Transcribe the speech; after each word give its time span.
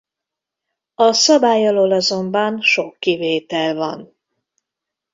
A 0.95 1.13
szabály 1.13 1.67
alól 1.67 1.91
azonban 1.91 2.61
sok 2.61 2.95
kivétel 2.99 3.75
van. 3.75 4.15